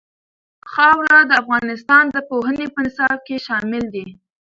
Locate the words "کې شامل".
3.27-3.83